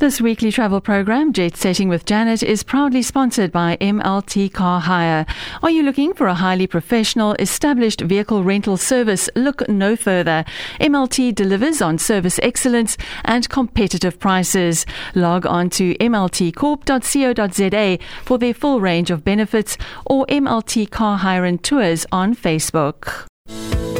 [0.00, 5.26] This weekly travel program, Jet Setting with Janet, is proudly sponsored by MLT Car Hire.
[5.60, 9.28] Are you looking for a highly professional, established vehicle rental service?
[9.34, 10.44] Look no further.
[10.80, 14.86] MLT delivers on service excellence and competitive prices.
[15.16, 19.76] Log on to mltcorp.co.za for their full range of benefits
[20.06, 23.26] or MLT Car Hire and Tours on Facebook.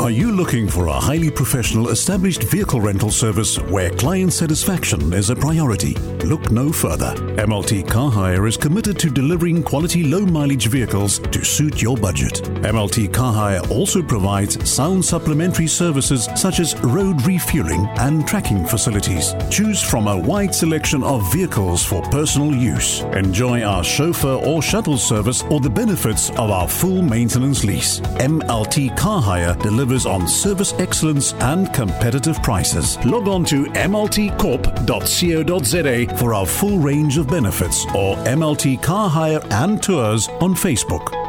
[0.00, 5.30] Are you looking for a highly professional established vehicle rental service where client satisfaction is
[5.30, 5.94] a priority?
[6.24, 7.14] Look no further.
[7.36, 12.34] MLT Car Hire is committed to delivering quality low mileage vehicles to suit your budget.
[12.62, 19.34] MLT Car Hire also provides sound supplementary services such as road refueling and tracking facilities.
[19.50, 23.00] Choose from a wide selection of vehicles for personal use.
[23.14, 27.98] Enjoy our chauffeur or shuttle service or the benefits of our full maintenance lease.
[28.20, 33.02] MLT Car Hire delivers delivers on service excellence and competitive prices.
[33.06, 39.82] Log on to mltcorp.co.za for our full range of benefits or MLT Car Hire and
[39.82, 41.27] Tours on Facebook.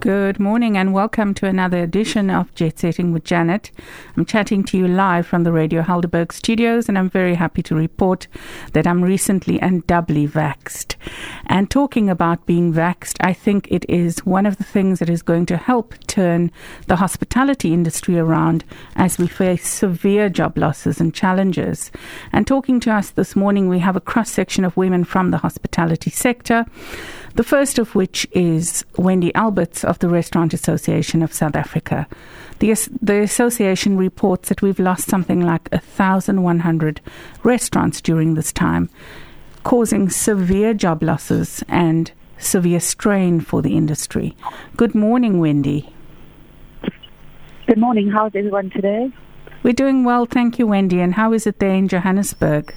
[0.00, 3.70] Good morning and welcome to another edition of Jet Setting with Janet.
[4.16, 7.74] I'm chatting to you live from the Radio Helderberg studios and I'm very happy to
[7.74, 8.26] report
[8.72, 10.96] that I'm recently and doubly vaxed.
[11.44, 15.20] And talking about being vaxed, I think it is one of the things that is
[15.20, 16.50] going to help turn
[16.86, 18.64] the hospitality industry around
[18.96, 21.92] as we face severe job losses and challenges.
[22.32, 25.38] And talking to us this morning, we have a cross section of women from the
[25.38, 26.64] hospitality sector.
[27.34, 32.06] The first of which is Wendy Alberts of the Restaurant Association of South Africa.
[32.58, 37.00] The, the association reports that we've lost something like 1,100
[37.42, 38.90] restaurants during this time,
[39.64, 44.36] causing severe job losses and severe strain for the industry.
[44.76, 45.92] Good morning, Wendy.
[47.66, 48.10] Good morning.
[48.10, 49.12] How's everyone today?
[49.62, 51.00] We're doing well, thank you, Wendy.
[51.00, 52.74] And how is it there in Johannesburg?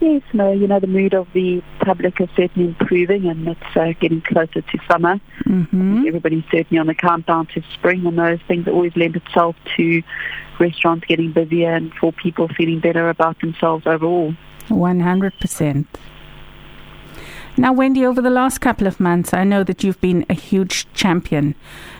[0.00, 3.92] Yes, no, you know, the mood of the public is certainly improving and it's uh,
[4.00, 5.20] getting closer to summer.
[5.44, 6.06] Mm-hmm.
[6.06, 10.02] Everybody's certainly on the countdown to spring and those things always lend itself to
[10.58, 14.34] restaurants getting busier and for people feeling better about themselves overall.
[14.68, 15.86] 100%.
[17.60, 20.90] Now, Wendy, over the last couple of months, I know that you've been a huge
[20.94, 21.54] champion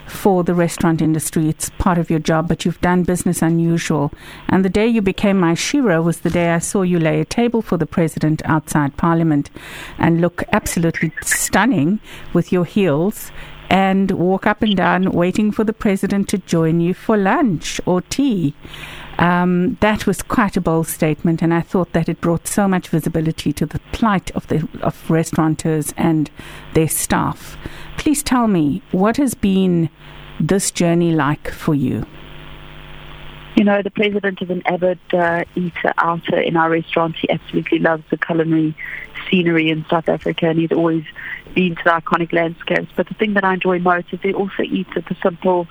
[0.06, 1.50] for the restaurant industry.
[1.50, 4.10] It's part of your job, but you've done business unusual.
[4.49, 7.26] And the day you became my shero was the day I saw you lay a
[7.26, 9.50] table for the president outside Parliament
[9.99, 12.00] and look absolutely stunning
[12.32, 13.31] with your heels
[13.70, 18.03] and walk up and down waiting for the president to join you for lunch or
[18.03, 18.54] tea.
[19.19, 22.88] Um, that was quite a bold statement, and I thought that it brought so much
[22.88, 26.31] visibility to the plight of the of restaurateurs and
[26.75, 27.56] their staff.
[27.97, 29.91] Please tell me what has been
[30.41, 32.06] this journey like for you?
[33.56, 37.16] You know, the president is an avid uh, eater outer in our restaurant.
[37.16, 38.75] He absolutely loves the culinary
[39.28, 41.04] scenery in South Africa, and he's always
[41.55, 42.91] been to the iconic landscapes.
[42.97, 45.66] But the thing that I enjoy most is he also eats at the simple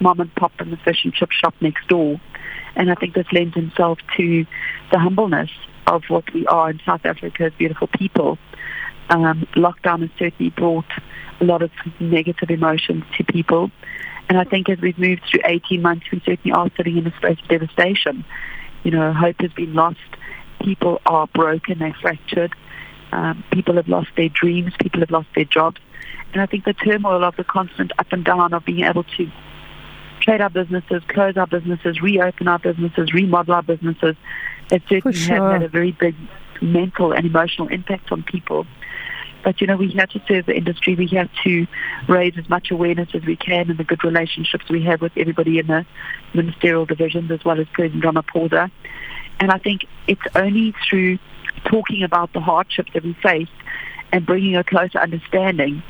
[0.00, 2.20] mom and pop and the fish and chip shop next door.
[2.76, 4.46] And I think this lends itself to
[4.92, 5.50] the humbleness
[5.86, 8.38] of what we are in South Africa as beautiful people.
[9.08, 10.86] Um, lockdown has certainly brought
[11.40, 13.70] a lot of negative emotions to people.
[14.28, 17.16] And I think as we've moved through 18 months, we certainly are sitting in a
[17.16, 18.24] space of devastation.
[18.84, 19.98] You know, hope has been lost.
[20.60, 22.54] People are broken, they're fractured.
[23.12, 24.72] Um, people have lost their dreams.
[24.80, 25.80] People have lost their jobs.
[26.32, 29.30] And I think the turmoil of the constant up and down of being able to
[30.20, 34.16] trade our businesses, close our businesses, reopen our businesses, remodel our businesses,
[34.70, 35.36] it certainly sure.
[35.36, 36.14] has had a very big
[36.60, 38.66] mental and emotional impact on people.
[39.42, 40.94] But, you know, we have to serve the industry.
[40.94, 41.66] We have to
[42.08, 45.58] raise as much awareness as we can and the good relationships we have with everybody
[45.58, 45.86] in the
[46.34, 48.70] ministerial divisions as well as President Ramaphosa.
[49.40, 51.18] And I think it's only through
[51.64, 53.48] talking about the hardships that we face
[54.12, 55.82] and bringing a closer understanding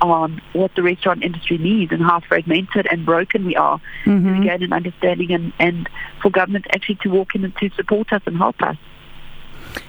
[0.00, 4.40] on what the restaurant industry needs and how fragmented and broken we are mm-hmm.
[4.40, 5.88] to gain an understanding and, and
[6.20, 8.76] for government actually to walk in and to support us and help us.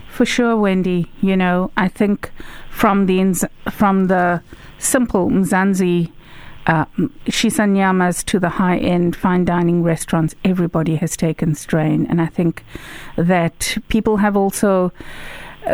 [0.08, 1.08] For sure, Wendy.
[1.22, 2.32] You know, I think
[2.70, 4.44] from the from the
[4.78, 6.12] simple Mzansi
[6.68, 6.86] uh,
[7.26, 12.06] shisanyamas to the high end fine dining restaurants, everybody has taken strain.
[12.10, 12.64] And I think
[13.16, 14.92] that people have also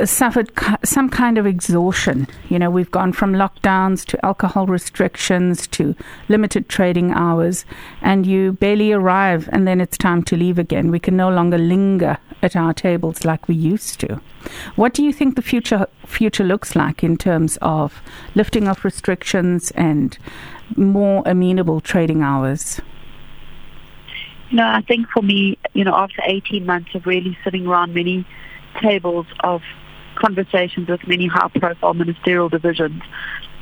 [0.06, 0.52] suffered
[0.84, 2.28] some kind of exhaustion.
[2.50, 5.96] You know, we've gone from lockdowns to alcohol restrictions to
[6.28, 7.66] limited trading hours,
[8.02, 10.92] and you barely arrive, and then it's time to leave again.
[10.92, 14.22] We can no longer linger at our tables like we used to.
[14.76, 18.02] What do you think the future future looks like in terms of
[18.36, 20.18] lifting of restrictions and
[20.76, 22.80] more amenable trading hours?
[24.50, 27.94] You know, I think for me, you know, after 18 months of really sitting around
[27.94, 28.26] many
[28.82, 29.62] tables of
[30.16, 33.02] conversations with many high-profile ministerial divisions,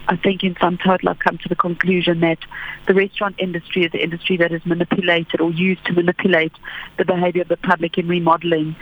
[0.09, 2.39] I think in sum total I've come to the conclusion that
[2.87, 6.53] the restaurant industry is the industry that is manipulated or used to manipulate
[6.97, 8.75] the behavior of the public in remodeling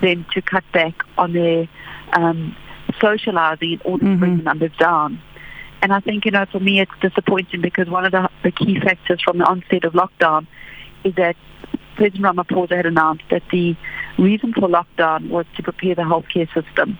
[0.00, 1.68] them to cut back on their
[2.12, 2.56] um,
[3.00, 4.14] socializing in order mm-hmm.
[4.14, 4.38] to bring mm-hmm.
[4.38, 5.20] the numbers down.
[5.82, 8.78] And I think, you know, for me it's disappointing because one of the, the key
[8.80, 10.46] factors from the onset of lockdown
[11.04, 11.36] is that
[11.98, 13.76] President Ramaphosa had announced that the
[14.18, 16.96] reason for lockdown was to prepare the healthcare system.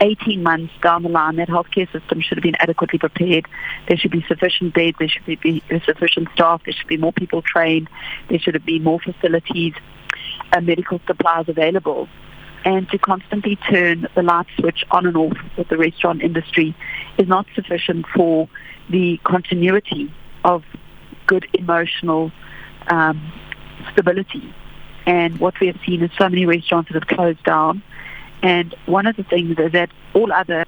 [0.00, 3.48] 18 months down the line, that healthcare system should have been adequately prepared.
[3.88, 7.40] There should be sufficient beds, there should be sufficient staff, there should be more people
[7.40, 7.88] trained,
[8.28, 9.72] there should be more facilities
[10.52, 12.06] and medical supplies available.
[12.66, 16.76] And to constantly turn the light switch on and off with the restaurant industry
[17.16, 18.50] is not sufficient for
[18.90, 20.12] the continuity
[20.44, 20.62] of
[21.26, 22.32] good emotional
[22.88, 23.32] um,
[23.92, 24.54] stability.
[25.06, 27.82] And what we have seen is so many restaurants that have closed down.
[28.42, 30.64] And one of the things is that all other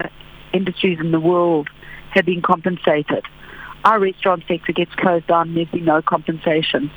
[0.53, 1.69] industries in the world
[2.11, 3.25] have been compensated.
[3.83, 6.91] Our restaurant sector gets closed down and there's been no compensation.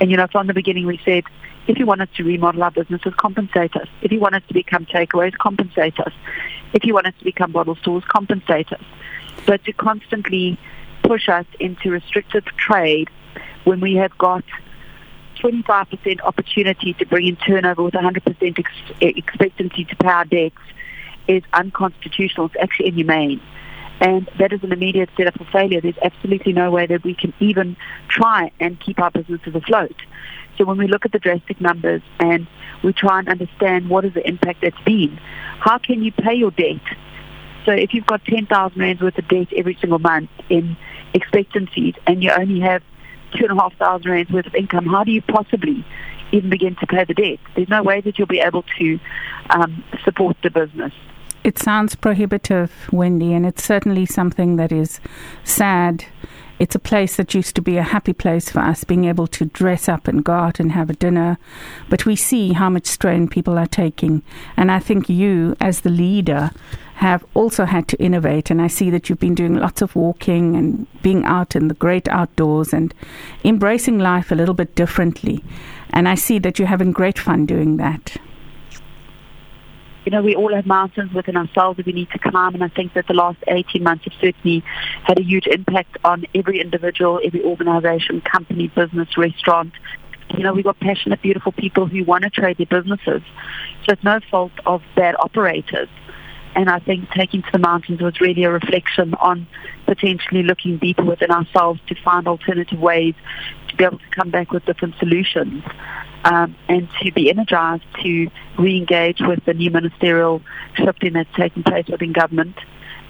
[0.00, 1.24] And, you know, from the beginning we said,
[1.66, 3.88] if you want us to remodel our businesses, compensate us.
[4.02, 6.12] If you want us to become takeaways, compensate us.
[6.72, 8.82] If you want us to become bottle stores, compensate us.
[9.46, 10.58] But to constantly
[11.02, 13.08] push us into restrictive trade
[13.64, 14.44] when we have got
[15.42, 18.70] 25% opportunity to bring in turnover with 100% ex-
[19.02, 20.56] eh, expectancy to pay our debts
[21.28, 22.46] is unconstitutional.
[22.46, 23.40] It's actually inhumane.
[24.00, 25.80] And that is an immediate setup for failure.
[25.80, 27.76] There's absolutely no way that we can even
[28.08, 29.96] try and keep our businesses afloat.
[30.58, 32.46] So when we look at the drastic numbers and
[32.82, 35.18] we try and understand what is the impact that's been,
[35.60, 36.80] how can you pay your debt?
[37.64, 40.76] So if you've got 10,000 rands worth of debt every single month in
[41.14, 42.82] expectancies and you only have
[43.32, 45.84] two and a half thousand rands worth of income, how do you possibly
[46.32, 47.38] even begin to pay the debt?
[47.54, 49.00] There's no way that you'll be able to
[49.50, 50.92] um, support the business.
[51.44, 55.00] It sounds prohibitive, Wendy, and it's certainly something that is
[55.44, 56.04] sad.
[56.58, 59.44] It's a place that used to be a happy place for us, being able to
[59.44, 61.38] dress up and go out and have a dinner.
[61.90, 64.22] But we see how much strain people are taking.
[64.56, 66.50] And I think you, as the leader,
[66.96, 68.50] have also had to innovate.
[68.50, 71.74] And I see that you've been doing lots of walking and being out in the
[71.74, 72.94] great outdoors and
[73.44, 75.44] embracing life a little bit differently.
[75.90, 78.16] And I see that you're having great fun doing that.
[80.06, 82.68] You know, we all have mountains within ourselves that we need to climb, and I
[82.68, 84.62] think that the last 18 months have certainly
[85.02, 89.72] had a huge impact on every individual, every organization, company, business, restaurant.
[90.36, 93.20] You know, we've got passionate, beautiful people who want to trade their businesses.
[93.84, 95.88] So it's no fault of bad operators.
[96.54, 99.48] And I think taking to the mountains was really a reflection on
[99.86, 103.14] potentially looking deeper within ourselves to find alternative ways
[103.68, 105.64] to be able to come back with different solutions
[106.24, 108.28] um, and to be energized to
[108.58, 110.42] re-engage with the new ministerial
[110.74, 112.56] shifting that's taking place within government.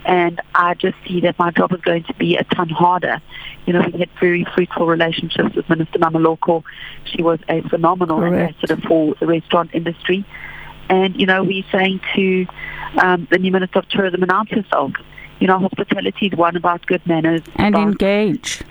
[0.04, 3.20] And I just see that my job is going to be a ton harder.
[3.66, 6.62] You know, we had very fruitful relationships with Minister Mmamoloko.
[7.06, 8.54] She was a phenomenal Correct.
[8.54, 10.24] ambassador for the restaurant industry.
[10.88, 12.46] And, you know, we're saying to
[12.98, 14.92] um, the new Minister of Tourism announce herself.
[15.38, 17.42] You know, hospitality is one about good manners.
[17.56, 18.62] And engage.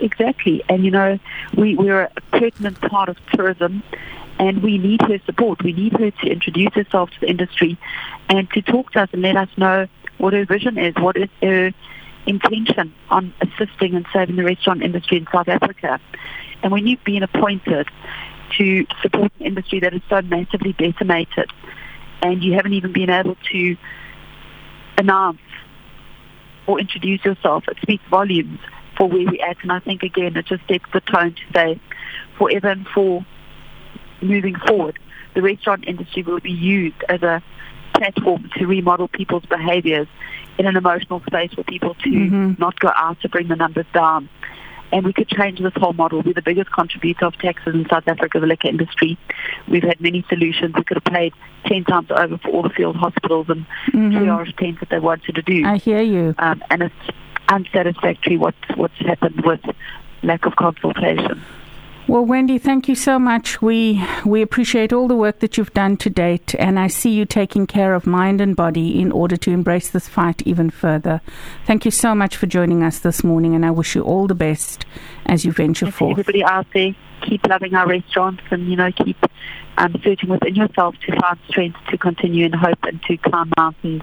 [0.00, 0.62] Exactly.
[0.68, 1.18] And, you know,
[1.56, 3.82] we, we're a pertinent part of tourism
[4.38, 5.62] and we need her support.
[5.62, 7.78] We need her to introduce herself to the industry
[8.28, 9.86] and to talk to us and let us know
[10.18, 11.72] what her vision is, what is her
[12.26, 16.00] intention on assisting and saving the restaurant industry in South Africa.
[16.62, 17.88] And when you've been appointed,
[18.58, 21.50] to support an industry that is so massively decimated
[22.22, 23.76] and you haven't even been able to
[24.98, 25.40] announce
[26.66, 27.64] or introduce yourself.
[27.68, 28.60] It speaks volumes
[28.96, 29.56] for where we're at.
[29.62, 31.80] And I think, again, it just sets the tone to say
[32.38, 33.24] forever and for
[34.20, 34.98] moving forward,
[35.34, 37.42] the restaurant industry will be used as a
[37.94, 40.08] platform to remodel people's behaviors
[40.58, 42.52] in an emotional space for people to mm-hmm.
[42.58, 44.28] not go out to bring the numbers down
[44.92, 46.22] and we could change this whole model.
[46.22, 49.18] We're the biggest contributor of taxes in South Africa, the liquor industry.
[49.66, 50.74] We've had many solutions.
[50.76, 51.32] We could have paid
[51.66, 54.12] 10 times over for all the field hospitals and mm-hmm.
[54.12, 55.64] triage tents that they wanted to do.
[55.64, 56.34] I hear you.
[56.38, 56.94] Um, and it's
[57.48, 59.60] unsatisfactory what's, what's happened with
[60.22, 61.42] lack of consultation.
[62.08, 63.62] Well, Wendy, thank you so much.
[63.62, 67.24] We we appreciate all the work that you've done to date, and I see you
[67.24, 71.20] taking care of mind and body in order to embrace this fight even further.
[71.64, 74.34] Thank you so much for joining us this morning, and I wish you all the
[74.34, 74.84] best
[75.26, 76.12] as you venture forth.
[76.12, 76.92] Everybody out there,
[77.22, 79.16] keep loving our restaurants, and you know, keep
[79.78, 84.02] um, searching within yourself to find strength to continue in hope and to climb mountains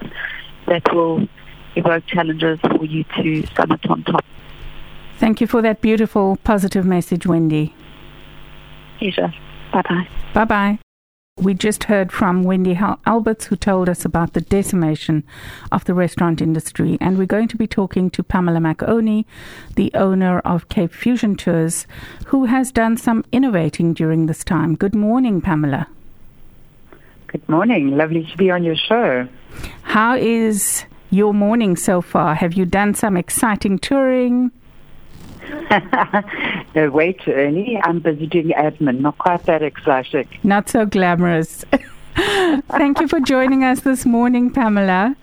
[0.66, 1.28] that will
[1.76, 4.24] evoke challenges for you to summit on top.
[5.18, 7.74] Thank you for that beautiful, positive message, Wendy.
[9.00, 9.32] Pleasure.
[9.72, 10.08] Bye bye.
[10.34, 10.78] Bye bye.
[11.38, 15.24] We just heard from Wendy Alberts, who told us about the decimation
[15.72, 16.98] of the restaurant industry.
[17.00, 19.24] And we're going to be talking to Pamela McOwen,
[19.74, 21.86] the owner of Cape Fusion Tours,
[22.26, 24.74] who has done some innovating during this time.
[24.74, 25.86] Good morning, Pamela.
[27.28, 27.96] Good morning.
[27.96, 29.26] Lovely to be on your show.
[29.80, 32.34] How is your morning so far?
[32.34, 34.50] Have you done some exciting touring?
[36.74, 37.80] no, way too early.
[37.82, 39.00] I'm busy doing admin.
[39.00, 40.28] Not quite that exciting.
[40.42, 41.64] Not so glamorous.
[42.68, 45.16] Thank you for joining us this morning, Pamela.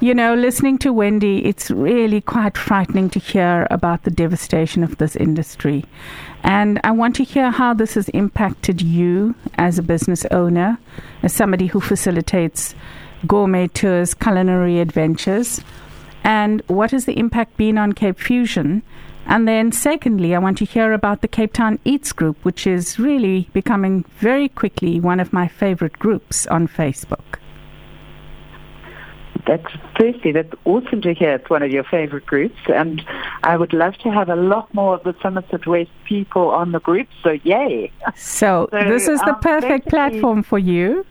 [0.00, 4.98] You know, listening to Wendy, it's really quite frightening to hear about the devastation of
[4.98, 5.84] this industry.
[6.44, 10.78] And I want to hear how this has impacted you as a business owner,
[11.22, 12.74] as somebody who facilitates
[13.26, 15.60] gourmet tours, culinary adventures,
[16.24, 18.82] and what has the impact been on Cape Fusion
[19.28, 22.98] and then, secondly, I want to hear about the Cape Town Eats group, which is
[22.98, 27.38] really becoming very quickly one of my favorite groups on Facebook.
[29.46, 31.34] That's firstly, that's awesome to hear.
[31.34, 33.02] It's one of your favorite groups, and
[33.42, 36.80] I would love to have a lot more of the Somerset West people on the
[36.80, 37.08] group.
[37.22, 37.92] So, yay!
[38.16, 41.04] So, so this is the um, perfect platform for you.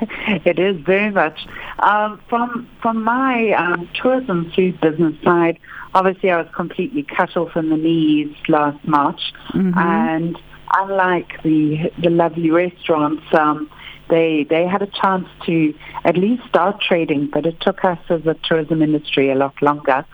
[0.44, 1.46] it is very much.
[1.80, 5.58] Um, from from my um, tourism food business side,
[5.94, 9.78] obviously I was completely cut off in the knees last March, mm-hmm.
[9.78, 10.38] and
[10.74, 13.70] unlike the the lovely restaurants, um,
[14.10, 15.74] they they had a chance to
[16.04, 20.04] at least start trading, but it took us as a tourism industry a lot longer.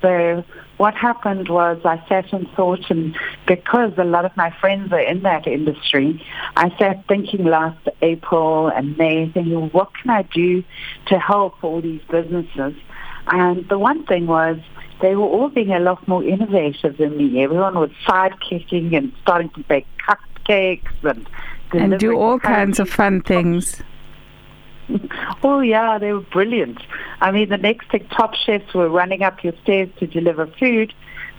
[0.00, 0.44] So
[0.82, 4.98] what happened was I sat and thought, and because a lot of my friends are
[4.98, 6.20] in that industry,
[6.56, 10.64] I sat thinking last April and May, thinking, what can I do
[11.06, 12.74] to help all these businesses?
[13.28, 14.58] And the one thing was
[15.00, 17.44] they were all being a lot more innovative than me.
[17.44, 21.28] Everyone was sidekicking and starting to bake cupcakes and
[21.74, 23.80] and do all kinds of fun things.
[25.42, 26.82] oh yeah, they were brilliant.
[27.20, 30.92] I mean, the next thing, top chefs were running up your stairs to deliver food,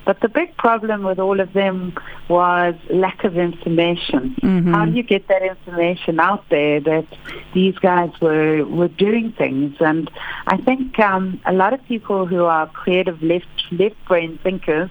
[0.05, 1.93] but the big problem with all of them
[2.27, 4.35] was lack of information.
[4.41, 4.73] Mm-hmm.
[4.73, 7.07] How do you get that information out there that
[7.53, 9.75] these guys were were doing things?
[9.79, 10.11] And
[10.47, 14.89] I think um, a lot of people who are creative left left brain thinkers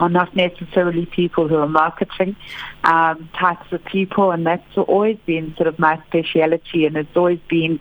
[0.00, 2.36] are not necessarily people who are marketing
[2.84, 7.40] um, types of people, and that's always been sort of my speciality, and it's always
[7.48, 7.80] been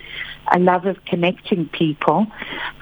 [0.51, 2.27] a love of connecting people.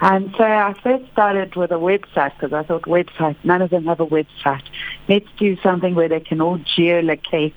[0.00, 3.86] And so I first started with a website because I thought websites, none of them
[3.86, 4.64] have a website.
[5.08, 7.54] Let's do something where they can all geolocate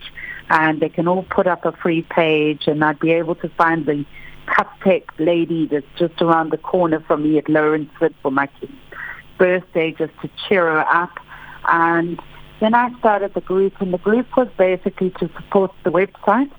[0.50, 3.86] and they can all put up a free page and I'd be able to find
[3.86, 4.06] the
[4.48, 8.74] cupcake lady that's just around the corner from me at Lourensford for my kid's
[9.38, 11.18] birthday just to cheer her up.
[11.67, 12.20] And
[12.60, 16.51] then I started the group and the group was basically to support the website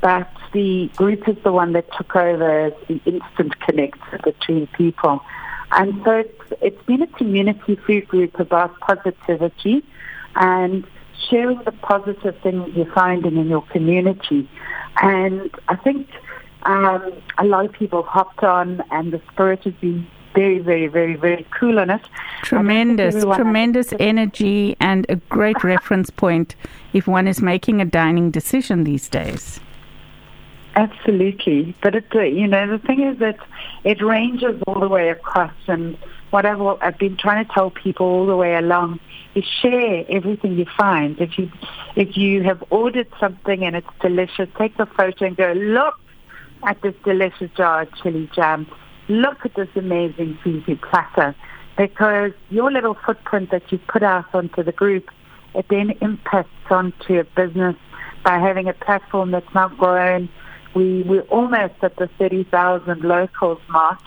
[0.00, 5.20] but the group is the one that took over the instant connect between people.
[5.72, 9.84] And so it's, it's been a community food group about positivity
[10.36, 10.86] and
[11.28, 14.48] sharing the positive things you're finding in your community.
[15.02, 16.08] And I think
[16.62, 21.16] um, a lot of people hopped on and the spirit has been very, very, very,
[21.16, 22.02] very cool on it.
[22.42, 26.54] Tremendous, tremendous energy and a great reference point
[26.92, 29.58] if one is making a dining decision these days.
[30.76, 33.38] Absolutely, but it, uh, you know, the thing is that
[33.84, 35.96] it ranges all the way across, and
[36.28, 39.00] what I've, I've been trying to tell people all the way along
[39.34, 41.18] is share everything you find.
[41.18, 41.50] If you
[41.94, 45.98] if you have ordered something and it's delicious, take the photo and go look
[46.66, 48.66] at this delicious jar of chili jam.
[49.08, 51.34] Look at this amazing Fifi platter,
[51.76, 55.10] because your little footprint that you put out onto the group,
[55.54, 57.76] it then impacts onto a business
[58.24, 60.28] by having a platform that's now grown
[60.76, 63.98] we, we're almost at the 30,000 locals mark.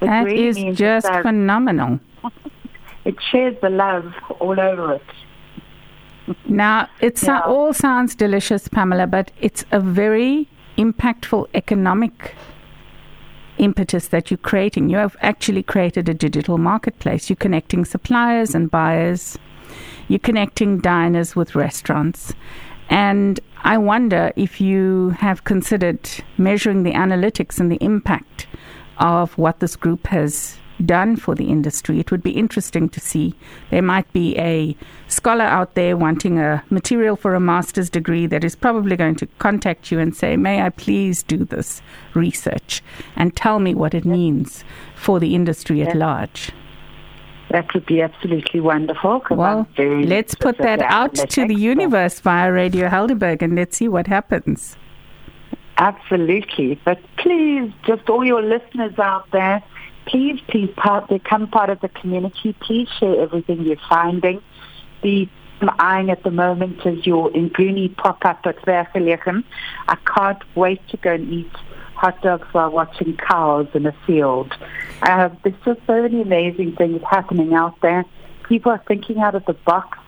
[0.00, 2.00] That really is just that phenomenal.
[3.04, 5.02] it shares the love all over it.
[6.48, 7.40] Now, it yeah.
[7.40, 12.34] all sounds delicious, Pamela, but it's a very impactful economic
[13.58, 14.88] impetus that you're creating.
[14.88, 17.28] You have actually created a digital marketplace.
[17.28, 19.38] You're connecting suppliers and buyers.
[20.08, 22.34] You're connecting diners with restaurants.
[22.88, 26.08] And I wonder if you have considered
[26.38, 28.46] measuring the analytics and the impact
[28.98, 32.00] of what this group has done for the industry.
[32.00, 33.34] It would be interesting to see.
[33.70, 34.76] There might be a
[35.08, 39.26] scholar out there wanting a material for a master's degree that is probably going to
[39.38, 41.80] contact you and say, May I please do this
[42.14, 42.82] research
[43.14, 44.64] and tell me what it means
[44.94, 46.52] for the industry at large?
[47.50, 49.22] That would be absolutely wonderful.
[49.30, 54.08] Well, let's put that out to the universe via Radio Helderberg and let's see what
[54.08, 54.76] happens.
[55.78, 56.80] Absolutely.
[56.84, 59.62] But please, just all your listeners out there,
[60.06, 62.54] please, please part, become part of the community.
[62.60, 64.42] Please share everything you're finding.
[65.02, 65.28] The
[65.60, 69.42] I'm eyeing at the moment is your Nguni pop-up at Vergelegen.
[69.88, 71.50] I can't wait to go and eat
[71.94, 74.52] hot dogs while watching cows in a field.
[75.00, 78.04] Uh, there's just so many amazing things happening out there.
[78.46, 79.98] People are thinking out of the box.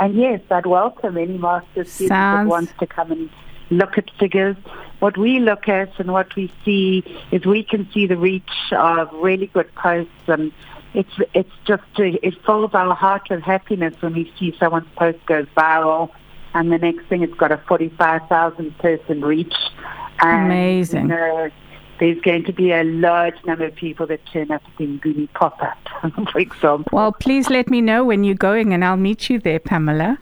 [0.00, 3.30] And yes, I'd welcome any master student that wants to come and
[3.70, 4.56] look at figures.
[5.00, 9.12] What we look at and what we see is we can see the reach of
[9.12, 10.52] really good posts and
[10.94, 15.46] it's it's just it fills our heart with happiness when we see someone's post goes
[15.56, 16.10] viral
[16.54, 19.54] and the next thing it's got a 45,000 person reach.
[20.20, 21.02] And, Amazing.
[21.02, 21.50] You know,
[22.00, 25.28] there's going to be a large number of people that turn up at the Nguni
[25.34, 25.78] pop-up,
[26.32, 26.88] for example.
[26.92, 30.18] Well, please let me know when you're going and I'll meet you there, Pamela.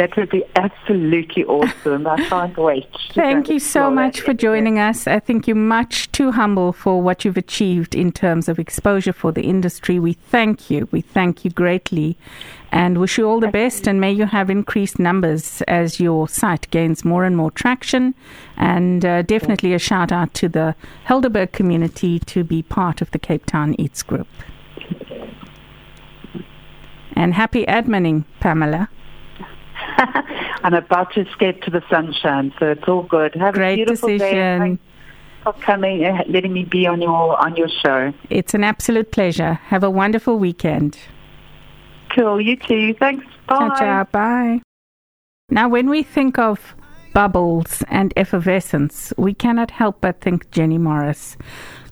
[0.00, 2.06] That would be absolutely awesome.
[2.06, 2.88] I can't wait.
[3.12, 5.06] Thank you so much for joining us.
[5.06, 9.30] I think you're much too humble for what you've achieved in terms of exposure for
[9.30, 9.98] the industry.
[9.98, 10.88] We thank you.
[10.90, 12.16] We thank you greatly
[12.72, 16.70] and wish you all the best and may you have increased numbers as your site
[16.70, 18.14] gains more and more traction
[18.56, 20.74] and uh, definitely a shout out to the
[21.08, 24.28] Helderberg community to be part of the Cape Town Eats group.
[27.12, 28.88] And happy admining, Pamela.
[30.62, 33.34] I'm about to escape to the sunshine, so it's all good.
[33.34, 34.76] Have Great a beautiful decision.
[34.76, 34.78] day.
[35.42, 38.12] for coming and letting me be on your on your show.
[38.28, 39.54] It's an absolute pleasure.
[39.54, 40.98] Have a wonderful weekend.
[42.14, 42.40] Cool.
[42.40, 42.94] You too.
[42.94, 43.24] Thanks.
[43.48, 43.56] Bye.
[43.58, 44.04] Ciao, ciao.
[44.04, 44.60] Bye.
[45.48, 46.74] Now, when we think of
[47.12, 51.36] bubbles and effervescence, we cannot help but think Jenny Morris.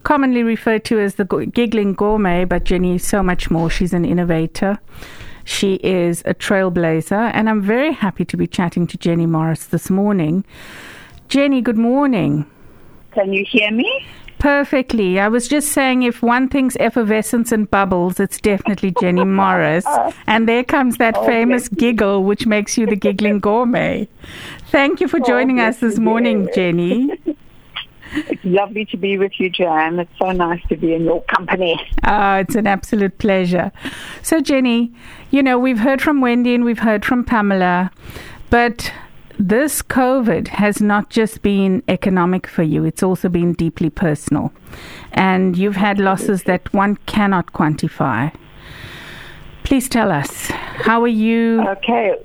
[0.05, 3.69] Commonly referred to as the giggling gourmet, but Jenny is so much more.
[3.69, 4.79] She's an innovator.
[5.49, 9.89] She is a trailblazer, and I'm very happy to be chatting to Jenny Morris this
[9.89, 10.45] morning.
[11.29, 12.45] Jenny, good morning.
[13.13, 14.07] Can you hear me?
[14.39, 15.19] Perfectly.
[15.19, 19.87] I was just saying if one thinks effervescence and bubbles, it's definitely Jenny Morris.
[20.27, 24.07] And there comes that oh, famous giggle, which makes you the giggling gourmet.
[24.67, 27.19] Thank you for oh, joining oh, us this morning, Jenny.
[28.13, 29.99] It's lovely to be with you, Joanne.
[29.99, 31.81] It's so nice to be in your company.
[32.07, 33.73] Oh, it's an absolute pleasure.
[34.23, 34.93] So, Jenny,
[35.31, 37.91] you know, we've heard from Wendy and we've heard from Pamela,
[38.51, 38.93] but
[39.39, 44.53] this COVID has not just been economic for you, it's also been deeply personal.
[45.13, 48.35] And you've had losses that one cannot quantify.
[49.63, 52.17] Please tell us, how are you okay.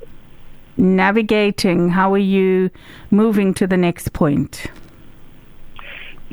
[0.78, 1.90] navigating?
[1.90, 2.72] How are you
[3.12, 4.68] moving to the next point?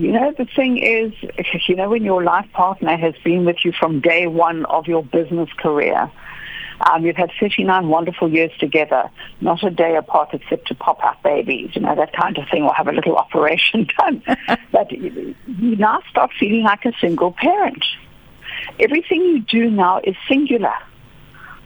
[0.00, 1.12] You know, the thing is,
[1.68, 5.04] you know, when your life partner has been with you from day one of your
[5.04, 6.10] business career,
[6.90, 9.10] um, you've had 39 wonderful years together,
[9.42, 12.62] not a day apart except to pop out babies, you know, that kind of thing,
[12.62, 14.22] or have a little operation done.
[14.72, 17.84] but you, you now start feeling like a single parent.
[18.78, 20.76] Everything you do now is singular.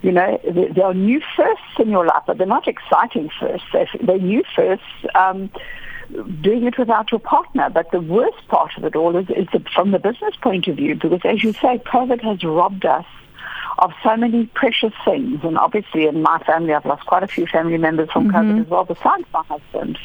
[0.02, 3.68] You know, there are new firsts in your life, but they're not exciting firsts.
[3.72, 4.84] They're new firsts.
[5.14, 5.50] Um,
[6.40, 7.70] doing it without your partner.
[7.70, 10.76] But the worst part of it all is, is the, from the business point of
[10.76, 13.06] view, because as you say, COVID has robbed us
[13.78, 15.40] of so many precious things.
[15.42, 18.36] And obviously in my family, I've lost quite a few family members from mm-hmm.
[18.36, 19.98] COVID as well, besides my husband.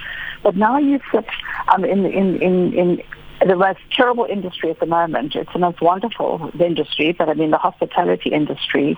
[0.44, 1.26] But now you sit
[1.74, 3.04] um, in, in, in, in
[3.46, 5.36] the most terrible industry at the moment.
[5.36, 8.98] It's the most wonderful industry, but I mean the hospitality industry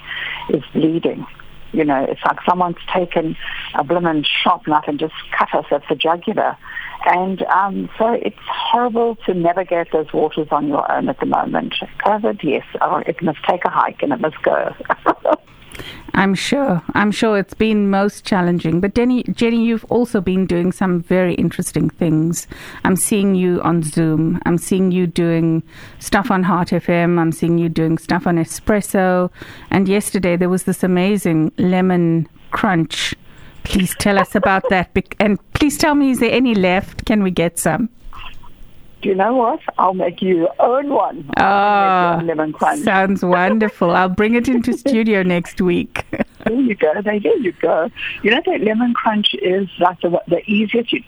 [0.50, 1.26] is bleeding.
[1.74, 3.38] You know, it's like someone's taken
[3.76, 6.58] a blooming sharp knife and just cut us at the jugular.
[7.06, 11.74] And um, so it's horrible to navigate those waters on your own at the moment.
[12.00, 14.74] COVID, yes, oh, it must take a hike and it must go.
[16.14, 16.82] I'm sure.
[16.94, 18.82] I'm sure it's been most challenging.
[18.82, 22.48] But Jenny, Jenny, you've also been doing some very interesting things.
[22.84, 24.42] I'm seeing you on Zoom.
[24.46, 25.64] I'm seeing you doing
[26.00, 27.18] stuff on Heart FM.
[27.18, 29.32] I'm seeing you doing stuff on Expresso.
[29.70, 33.16] And yesterday there was this amazing lemon crunch
[33.63, 34.91] Please tell us about that.
[35.19, 37.06] And please tell me, is there any left?
[37.06, 37.89] Can we get some?
[39.02, 39.60] Do you know what?
[39.80, 41.28] I'll make you own one.
[41.38, 42.84] Oh, lemon crunch.
[42.84, 43.89] sounds wonderful.
[43.91, 46.06] I'll bring it into studio next week.
[46.12, 47.02] there you go.
[47.02, 47.89] There you go.
[48.21, 50.93] You know that lemon crunch is like the, the easiest.
[50.93, 51.04] You,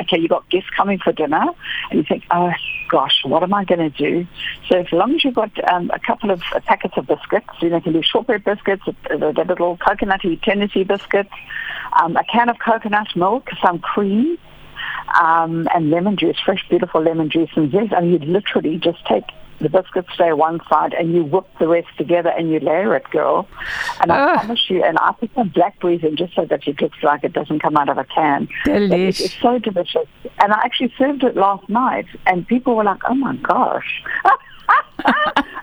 [0.00, 1.44] okay, you got guests coming for dinner,
[1.90, 2.52] and you think, oh
[2.88, 4.26] gosh, what am I going to do?
[4.68, 7.76] So as long as you've got um, a couple of packets of biscuits, you know,
[7.76, 11.30] you can do shortbread biscuits, the, the little coconutty Tennis biscuits,
[12.00, 14.38] um, a can of coconut milk, some cream
[15.20, 17.92] um, and lemon juice, fresh, beautiful lemon juice and zest.
[17.92, 19.24] And you literally just take
[19.60, 23.04] the biscuits stay one side and you whip the rest together and you layer it,
[23.10, 23.46] girl.
[24.00, 26.98] And I promise you, and I put some blackberries in just so that it looks
[27.02, 28.48] like it doesn't come out of a can.
[28.66, 30.08] It- It's so delicious.
[30.40, 34.02] And I actually served it last night and people were like, oh my gosh.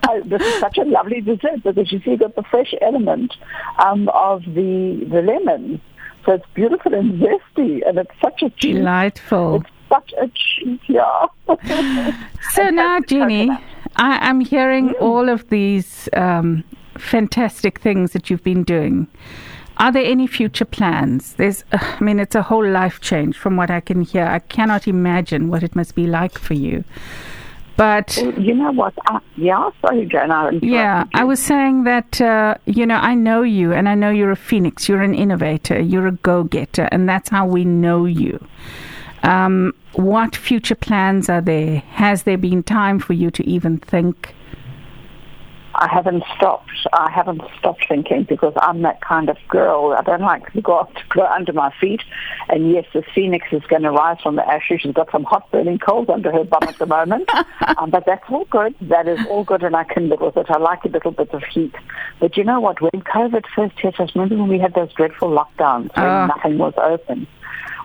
[0.07, 3.33] Oh, this is such a lovely dessert because you see, you've got the fresh element
[3.79, 5.79] um, of the the lemon,
[6.25, 8.49] so it's beautiful and zesty, and it's such a.
[8.49, 9.57] Delightful.
[9.61, 11.25] It's such a treat, yeah.
[12.51, 13.61] So now, coconut.
[13.95, 16.63] I, I'm hearing all of these um,
[16.97, 19.07] fantastic things that you've been doing.
[19.77, 21.33] Are there any future plans?
[21.33, 24.25] There's, uh, I mean, it's a whole life change from what I can hear.
[24.25, 26.83] I cannot imagine what it must be like for you.
[27.81, 28.93] But You know what?
[29.07, 30.07] I, yeah, sorry.
[30.13, 34.11] I yeah, I was saying that, uh, you know, I know you and I know
[34.11, 34.87] you're a phoenix.
[34.87, 35.79] You're an innovator.
[35.79, 36.87] You're a go getter.
[36.91, 38.37] And that's how we know you.
[39.23, 41.79] Um, what future plans are there?
[41.93, 44.35] Has there been time for you to even think?
[45.75, 46.69] I haven't stopped.
[46.93, 49.95] I haven't stopped thinking because I'm that kind of girl.
[49.97, 52.01] I don't like to go to go under my feet.
[52.49, 54.81] And yes, the phoenix is going to rise from the ashes.
[54.81, 57.29] She's got some hot burning coals under her bum at the moment.
[57.77, 58.75] um, but that's all good.
[58.81, 60.47] That is all good and I can live with it.
[60.49, 61.73] I like a little bit of heat.
[62.19, 62.81] But you know what?
[62.81, 66.27] When COVID first hit us, remember when we had those dreadful lockdowns when Ah.
[66.27, 67.27] nothing was open?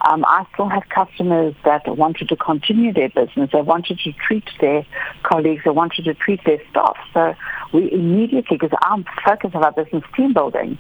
[0.09, 3.51] Um, I still have customers that wanted to continue their business.
[3.53, 4.87] They wanted to treat their
[5.23, 5.62] colleagues.
[5.64, 6.97] They wanted to treat their staff.
[7.12, 7.35] So
[7.73, 10.79] we immediately, because our focus of our business team building,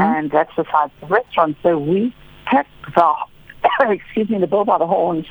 [0.00, 1.56] and that's besides the restaurant.
[1.62, 2.14] So we
[2.50, 3.14] took the,
[3.90, 5.26] excuse me, the bull by the horns,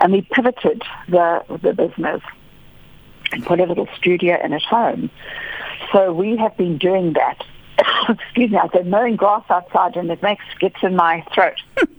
[0.00, 2.22] and we pivoted the the business
[3.32, 5.10] and put a little studio in at home.
[5.92, 7.44] So we have been doing that.
[8.08, 11.60] Excuse me, I've been mowing grass outside and it makes skips in my throat.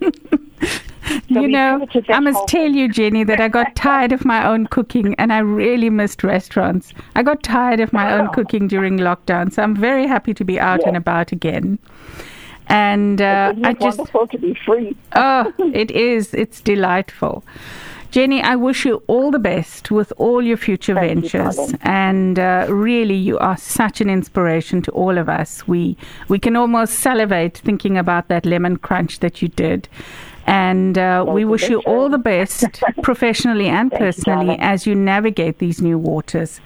[1.28, 4.66] you know, I must whole tell you, Jenny, that I got tired of my own
[4.66, 6.92] cooking and I really missed restaurants.
[7.16, 10.58] I got tired of my own cooking during lockdown, so I'm very happy to be
[10.60, 10.88] out Yeah.
[10.88, 11.78] and about again.
[12.68, 14.96] And uh, I just, wonderful to be free?
[15.16, 17.44] oh, it is, it's delightful.
[18.12, 21.78] Jenny, I wish you all the best with all your future Thank ventures, darling.
[21.80, 25.66] and uh, really, you are such an inspiration to all of us.
[25.66, 25.96] We
[26.28, 29.88] we can almost salivate thinking about that lemon crunch that you did,
[30.46, 34.86] and uh, we you, wish you all the best professionally and Thank you, personally as
[34.86, 36.60] you navigate these new waters.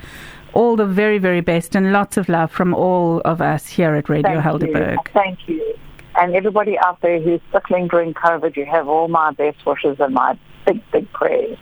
[0.53, 4.09] All the very very best, and lots of love from all of us here at
[4.09, 4.51] Radio Thank you.
[4.51, 5.09] Helderberg.
[5.13, 5.79] Thank you.
[6.19, 10.15] And everybody out there who's suckling during COVID, you have all my best wishes and
[10.15, 11.59] my big, big prayers.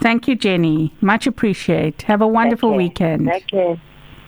[0.00, 0.94] Thank you, Jenny.
[1.00, 2.02] Much appreciate.
[2.02, 3.28] Have a wonderful weekend.
[3.28, 3.80] Take care.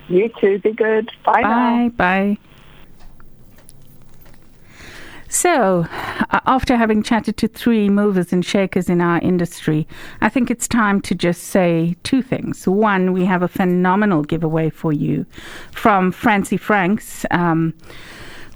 [0.09, 0.59] You too.
[0.59, 1.11] Be good.
[1.25, 1.41] Bye.
[1.41, 1.89] now.
[1.89, 2.37] Bye.
[2.37, 2.39] Bye.
[5.33, 5.87] So,
[6.31, 9.89] uh, after having chatted to three movers and shakers in our industry,
[10.21, 12.69] I think it's time to just say two things.
[12.69, 15.25] One, we have a phenomenal giveaway for you
[15.71, 17.25] from Fancy Franks.
[17.31, 17.73] Um,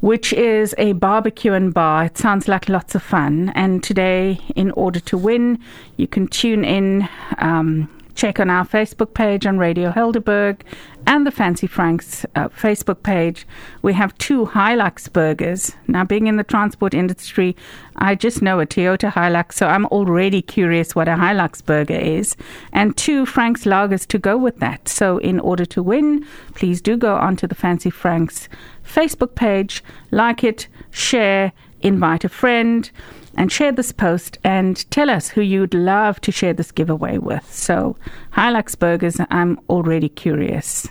[0.01, 2.05] which is a barbecue and bar.
[2.05, 3.51] It sounds like lots of fun.
[3.55, 5.59] And today, in order to win,
[5.97, 10.63] you can tune in, um, check on our Facebook page on Radio Helderberg
[11.07, 13.47] and the Fancy Franks uh, Facebook page.
[13.83, 15.77] We have two Hilux burgers.
[15.87, 17.55] Now, being in the transport industry,
[17.97, 22.37] I just know a Toyota Hilux, so I'm already curious what a Hilux burger is.
[22.73, 24.89] And two Franks lagers to go with that.
[24.89, 28.49] So, in order to win, please do go onto the Fancy Franks
[28.85, 31.53] Facebook page, like it, share,
[31.83, 32.91] invite a friend,
[33.37, 37.53] and share this post and tell us who you'd love to share this giveaway with.
[37.53, 37.96] So,
[38.33, 40.88] Hilux Burgers, I'm already curious.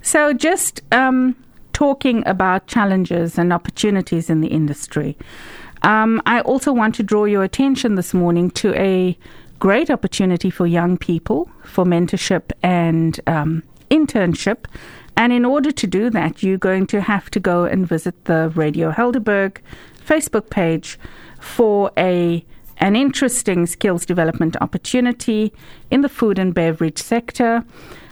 [0.00, 1.36] So, just um,
[1.72, 5.16] talking about challenges and opportunities in the industry,
[5.82, 9.16] um, I also want to draw your attention this morning to a
[9.58, 14.64] great opportunity for young people for mentorship and um, internship.
[15.16, 18.50] And in order to do that, you're going to have to go and visit the
[18.54, 19.58] Radio Helderberg
[20.04, 20.98] Facebook page
[21.40, 22.44] for a
[22.78, 25.52] an interesting skills development opportunity
[25.90, 27.64] in the food and beverage sector.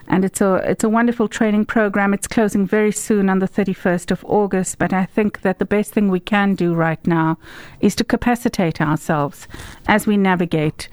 [0.07, 2.13] And it's a it's a wonderful training program.
[2.13, 4.79] It's closing very soon on the 31st of August.
[4.79, 7.39] But I think that the best thing we can do right now
[7.81, 9.47] is to capacitate ourselves
[9.87, 10.89] as we navigate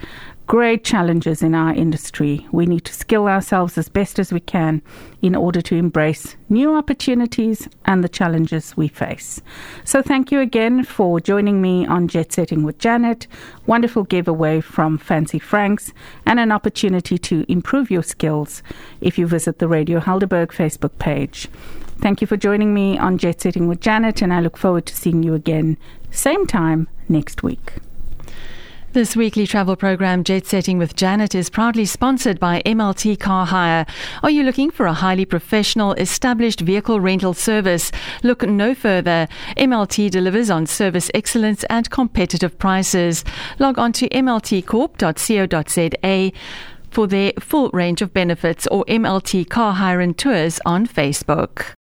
[0.47, 2.47] great challenges in our industry.
[2.53, 4.81] We need to skill ourselves as best as we can
[5.21, 9.41] in order to embrace new opportunities and the challenges we face.
[9.83, 13.27] So, thank you again for joining me on Jet Setting with Janet.
[13.65, 15.91] Wonderful giveaway from Fancy Franks
[16.25, 18.63] and an opportunity to improve your skills
[19.01, 21.49] if you visit the Radio Helderberg Facebook page.
[21.99, 24.95] Thank you for joining me on Jet Setting with Janet, and I look forward to
[24.95, 25.77] seeing you again,
[26.09, 27.73] same time next week.
[28.93, 33.85] This weekly travel program, Jet Setting with Janet, is proudly sponsored by MLT Car Hire.
[34.23, 37.91] Are you looking for a highly professional, established vehicle rental service?
[38.23, 39.27] Look no further.
[39.57, 43.25] MLT delivers on service excellence and competitive prices.
[43.59, 46.31] Log on to mltcorp.co.za
[46.89, 51.76] for their full range of benefits or MLT Car Hire and Tours on Facebook.